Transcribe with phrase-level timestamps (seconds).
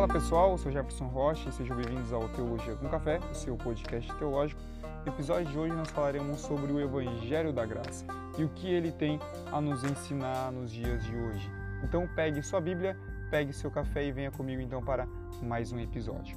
[0.00, 3.54] Fala pessoal, eu sou Jefferson Rocha e sejam bem-vindos ao Teologia com Café, o seu
[3.54, 4.58] podcast teológico.
[5.04, 8.06] No episódio de hoje nós falaremos sobre o Evangelho da Graça
[8.38, 9.20] e o que ele tem
[9.52, 11.50] a nos ensinar nos dias de hoje.
[11.84, 12.96] Então pegue sua Bíblia,
[13.30, 15.06] pegue seu café e venha comigo então para
[15.42, 16.34] mais um episódio.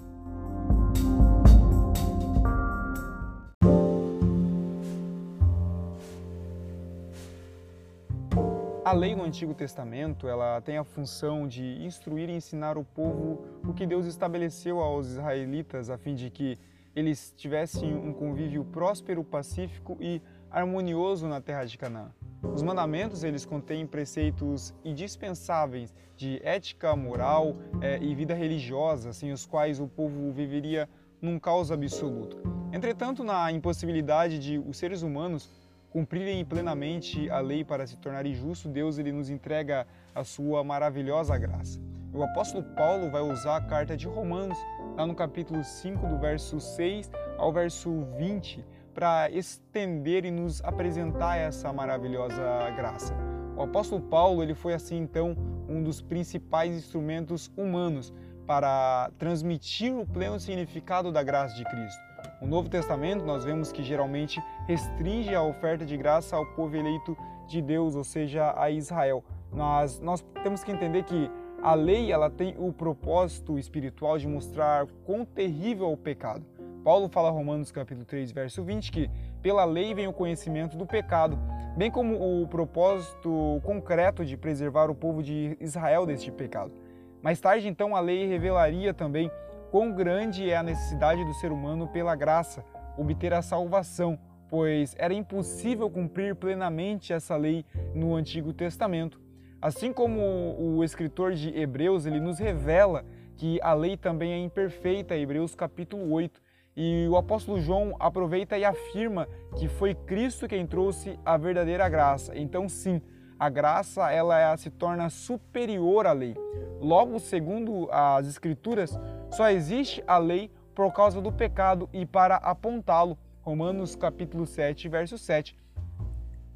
[8.93, 13.43] A lei no Antigo Testamento, ela tem a função de instruir e ensinar o povo
[13.67, 16.59] o que Deus estabeleceu aos israelitas a fim de que
[16.95, 20.21] eles tivessem um convívio próspero, pacífico e
[20.51, 22.11] harmonioso na terra de Canaã.
[22.43, 29.43] Os mandamentos eles contêm preceitos indispensáveis de ética, moral é, e vida religiosa, sem os
[29.43, 30.87] quais o povo viveria
[31.19, 32.37] num caos absoluto.
[32.71, 35.49] Entretanto, na impossibilidade de os seres humanos
[35.93, 41.37] cumprirem plenamente a lei para se tornarem justos, Deus ele nos entrega a sua maravilhosa
[41.37, 41.79] graça.
[42.11, 44.57] O apóstolo Paulo vai usar a carta de Romanos,
[44.97, 51.37] lá no capítulo 5, do verso 6 ao verso 20, para estender e nos apresentar
[51.37, 52.41] essa maravilhosa
[52.75, 53.13] graça.
[53.55, 55.37] O apóstolo Paulo ele foi assim então
[55.69, 58.11] um dos principais instrumentos humanos
[58.47, 62.12] para transmitir o pleno significado da graça de Cristo.
[62.43, 67.17] O Novo Testamento, nós vemos que geralmente restringe a oferta de graça ao povo eleito
[67.47, 69.23] de Deus, ou seja, a Israel.
[69.49, 74.87] Mas nós temos que entender que a lei ela tem o propósito espiritual de mostrar
[75.05, 76.45] quão terrível é o pecado.
[76.83, 79.09] Paulo fala Romanos capítulo 3, verso 20 que
[79.41, 81.39] pela lei vem o conhecimento do pecado,
[81.77, 86.73] bem como o propósito concreto de preservar o povo de Israel deste pecado.
[87.21, 89.31] Mais tarde, então, a lei revelaria também
[89.73, 92.63] quão grande é a necessidade do ser humano pela graça
[92.95, 99.19] obter a salvação, pois era impossível cumprir plenamente essa lei no Antigo Testamento.
[99.59, 100.21] Assim como
[100.59, 103.03] o escritor de Hebreus, ele nos revela
[103.35, 106.39] que a lei também é imperfeita, Hebreus capítulo 8.
[106.77, 109.27] E o apóstolo João aproveita e afirma
[109.57, 112.37] que foi Cristo quem trouxe a verdadeira graça.
[112.37, 113.01] Então, sim,
[113.39, 116.35] a graça ela se torna superior à lei.
[116.79, 118.99] Logo, segundo as Escrituras,
[119.33, 123.17] só existe a lei por causa do pecado e para apontá-lo.
[123.41, 125.57] Romanos capítulo 7, verso 7.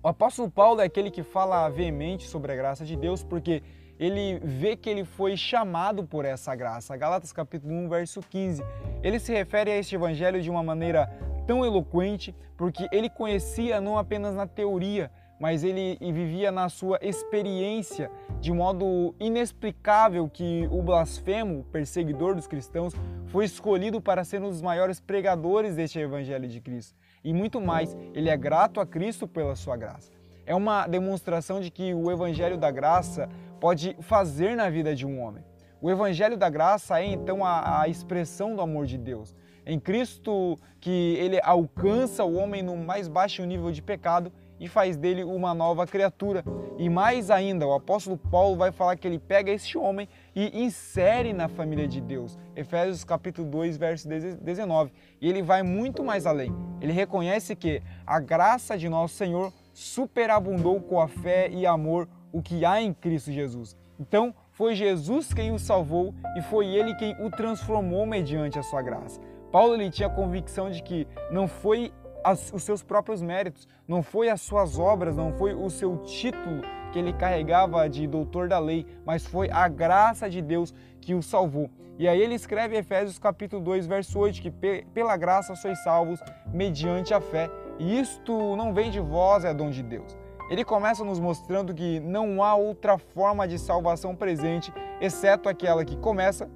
[0.02, 3.64] O apóstolo Paulo é aquele que fala veemente sobre a graça de Deus porque
[4.00, 6.96] ele vê que ele foi chamado por essa graça.
[6.96, 8.64] Galatas capítulo 1, verso 15.
[9.02, 11.08] Ele se refere a este evangelho de uma maneira
[11.48, 18.10] tão eloquente porque ele conhecia não apenas na teoria, mas ele vivia na sua experiência
[18.40, 22.94] de modo inexplicável que o blasfemo, o perseguidor dos cristãos,
[23.28, 26.96] foi escolhido para ser um dos maiores pregadores deste evangelho de Cristo.
[27.24, 30.12] E muito mais, ele é grato a Cristo pela sua graça.
[30.46, 35.20] É uma demonstração de que o evangelho da graça pode fazer na vida de um
[35.20, 35.44] homem.
[35.82, 39.36] O evangelho da graça é então a, a expressão do amor de Deus.
[39.66, 44.98] Em Cristo que ele alcança o homem no mais baixo nível de pecado e faz
[44.98, 46.44] dele uma nova criatura.
[46.78, 51.34] E mais ainda, o apóstolo Paulo vai falar que ele pega este homem e insere
[51.34, 52.38] na família de Deus.
[52.56, 54.92] Efésios capítulo 2, verso 19.
[55.22, 56.56] E ele vai muito mais além.
[56.82, 62.42] Ele reconhece que a graça de nosso Senhor superabundou com a fé e amor o
[62.42, 63.76] que há em Cristo Jesus.
[64.00, 68.82] Então, foi Jesus quem o salvou e foi ele quem o transformou mediante a sua
[68.82, 69.20] graça.
[69.52, 71.92] Paulo ele tinha a convicção de que não foi
[72.28, 76.62] as, os seus próprios méritos, não foi as suas obras, não foi o seu título
[76.92, 81.24] que ele carregava de doutor da lei, mas foi a graça de Deus que o
[81.24, 81.70] salvou.
[81.98, 84.52] E aí ele escreve em Efésios capítulo 2, verso 8, que
[84.94, 86.20] pela graça sois salvos
[86.54, 87.50] mediante a fé.
[87.80, 90.18] E isto não vem de vós, é dom de Deus.
[90.50, 95.96] Ele começa nos mostrando que não há outra forma de salvação presente, exceto aquela que
[95.96, 96.50] começa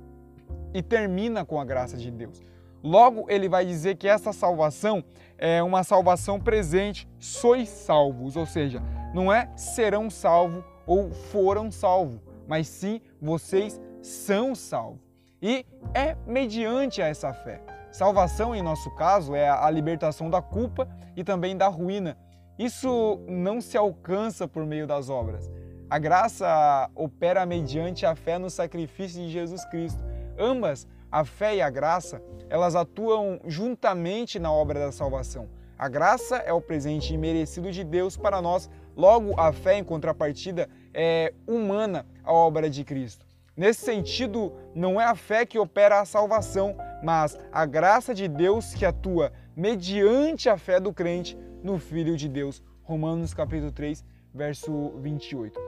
[0.74, 2.42] e termina com a graça de Deus.
[2.84, 5.04] Logo, ele vai dizer que essa salvação
[5.42, 8.82] é uma salvação presente, sois salvos, ou seja,
[9.12, 15.02] não é serão salvos ou foram salvos, mas sim vocês são salvos.
[15.42, 17.60] E é mediante essa fé.
[17.92, 22.16] Salvação, em nosso caso, é a libertação da culpa e também da ruína.
[22.58, 25.52] Isso não se alcança por meio das obras.
[25.90, 30.02] A graça opera mediante a fé no sacrifício de Jesus Cristo.
[30.38, 35.50] Ambas a fé e a graça, elas atuam juntamente na obra da salvação.
[35.78, 40.70] A graça é o presente imerecido de Deus para nós, logo a fé em contrapartida
[40.94, 43.26] é humana à obra de Cristo.
[43.58, 48.74] Nesse sentido, não é a fé que opera a salvação, mas a graça de Deus
[48.74, 52.64] que atua mediante a fé do crente no Filho de Deus.
[52.84, 55.60] Romanos capítulo 3, verso 28.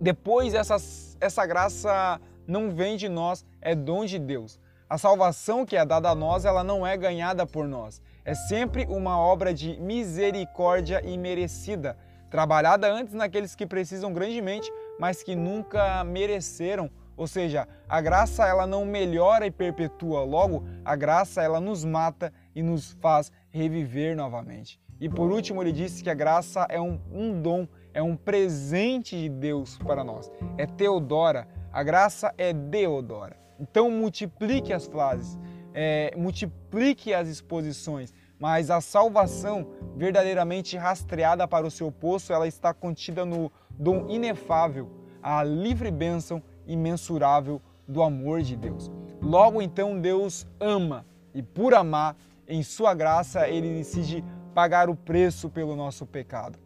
[0.00, 0.76] Depois essa,
[1.20, 4.58] essa graça não vem de nós, é dom de Deus.
[4.88, 8.02] A salvação que é dada a nós, ela não é ganhada por nós.
[8.24, 11.96] É sempre uma obra de misericórdia imerecida,
[12.30, 16.90] trabalhada antes naqueles que precisam grandemente, mas que nunca mereceram.
[17.16, 22.32] Ou seja, a graça ela não melhora e perpetua, logo a graça ela nos mata
[22.54, 24.80] e nos faz reviver novamente.
[25.00, 29.16] E por último, ele disse que a graça é um, um dom, é um presente
[29.16, 30.30] de Deus para nós.
[30.56, 33.36] É Teodora, a graça é Deodora.
[33.58, 35.36] Então multiplique as frases,
[35.74, 39.66] é, multiplique as exposições, mas a salvação
[39.96, 44.88] verdadeiramente rastreada para o seu poço, ela está contida no dom inefável,
[45.20, 48.88] a livre bênção imensurável do amor de Deus.
[49.20, 51.04] Logo então Deus ama
[51.34, 52.16] e por amar,
[52.46, 54.24] em sua graça, ele decide
[54.54, 56.56] pagar o preço pelo nosso pecado.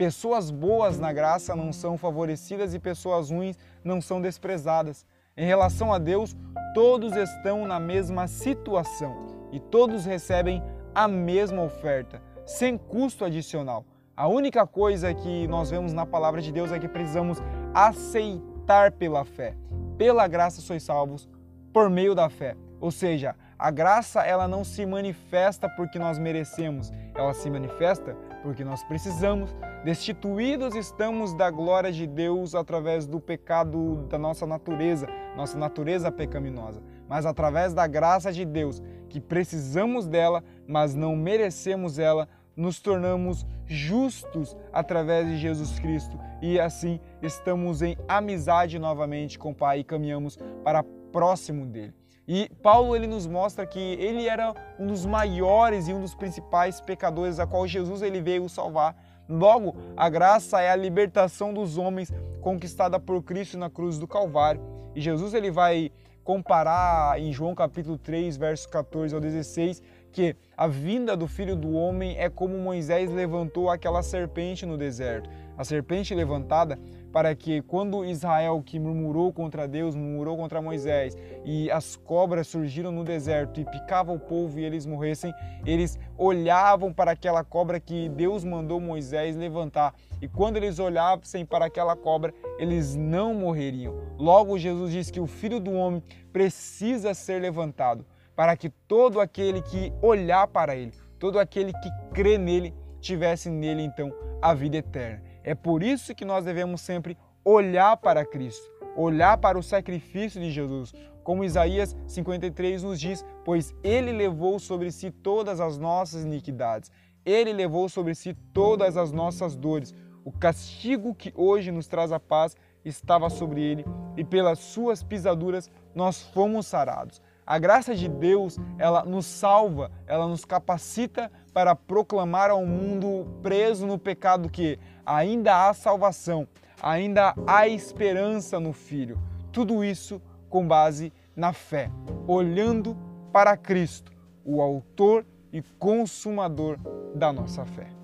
[0.00, 5.04] Pessoas boas na graça não são favorecidas e pessoas ruins não são desprezadas.
[5.36, 6.34] Em relação a Deus,
[6.72, 10.62] todos estão na mesma situação e todos recebem
[10.94, 13.84] a mesma oferta, sem custo adicional.
[14.16, 17.36] A única coisa que nós vemos na palavra de Deus é que precisamos
[17.74, 19.54] aceitar pela fé.
[19.98, 21.28] Pela graça sois salvos
[21.74, 22.56] por meio da fé.
[22.80, 28.64] Ou seja, a graça ela não se manifesta porque nós merecemos, ela se manifesta porque
[28.64, 29.54] nós precisamos.
[29.84, 35.06] Destituídos estamos da glória de Deus através do pecado da nossa natureza,
[35.36, 41.98] nossa natureza pecaminosa, mas através da graça de Deus, que precisamos dela, mas não merecemos
[41.98, 49.52] ela, nos tornamos justos através de Jesus Cristo e assim estamos em amizade novamente com
[49.52, 51.99] o Pai e caminhamos para próximo dele.
[52.32, 56.80] E Paulo ele nos mostra que ele era um dos maiores e um dos principais
[56.80, 58.94] pecadores a qual Jesus ele veio salvar.
[59.28, 64.62] Logo, a graça é a libertação dos homens conquistada por Cristo na cruz do Calvário.
[64.94, 65.90] E Jesus ele vai
[66.22, 71.72] comparar em João capítulo 3, verso 14 ao 16, que a vinda do Filho do
[71.72, 75.28] Homem é como Moisés levantou aquela serpente no deserto.
[75.58, 76.78] A serpente levantada
[77.12, 82.92] para que quando Israel que murmurou contra Deus, murmurou contra Moisés, e as cobras surgiram
[82.92, 85.32] no deserto e picavam o povo e eles morressem,
[85.64, 89.94] eles olhavam para aquela cobra que Deus mandou Moisés levantar.
[90.20, 93.94] E quando eles olhassem para aquela cobra, eles não morreriam.
[94.18, 96.02] Logo Jesus diz que o Filho do homem
[96.32, 98.04] precisa ser levantado,
[98.36, 103.82] para que todo aquele que olhar para ele, todo aquele que crê nele, tivesse nele
[103.82, 104.12] então
[104.42, 105.29] a vida eterna.
[105.42, 110.50] É por isso que nós devemos sempre olhar para Cristo, olhar para o sacrifício de
[110.50, 110.92] Jesus,
[111.22, 116.90] como Isaías 53 nos diz, pois ele levou sobre si todas as nossas iniquidades,
[117.24, 119.94] ele levou sobre si todas as nossas dores.
[120.24, 123.84] O castigo que hoje nos traz a paz estava sobre ele
[124.16, 127.20] e pelas suas pisaduras nós fomos sarados.
[127.50, 133.88] A graça de Deus, ela nos salva, ela nos capacita para proclamar ao mundo preso
[133.88, 136.46] no pecado que ainda há salvação,
[136.80, 139.18] ainda há esperança no Filho.
[139.50, 141.90] Tudo isso com base na fé,
[142.24, 142.96] olhando
[143.32, 144.12] para Cristo,
[144.44, 146.78] o autor e consumador
[147.16, 147.99] da nossa fé.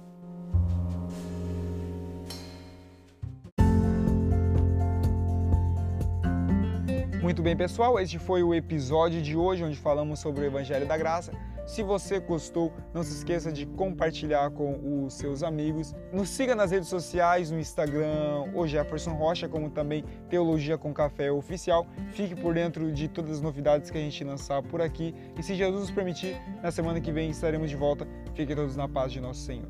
[7.26, 10.96] Muito bem, pessoal, este foi o episódio de hoje onde falamos sobre o Evangelho da
[10.96, 11.32] Graça.
[11.66, 15.92] Se você gostou, não se esqueça de compartilhar com os seus amigos.
[16.12, 21.32] Nos siga nas redes sociais, no Instagram, o Jefferson Rocha, como também Teologia com Café
[21.32, 21.84] Oficial.
[22.12, 25.12] Fique por dentro de todas as novidades que a gente lançar por aqui.
[25.36, 28.06] E se Jesus nos permitir, na semana que vem estaremos de volta.
[28.36, 29.66] Fiquem todos na paz de nosso Senhor.